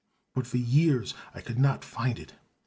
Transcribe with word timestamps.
But 0.33 0.47
for 0.47 0.57
years 0.57 1.13
I 1.35 1.41
could 1.41 1.59
not 1.59 1.85
find 1.85 2.17
it. 2.17 2.33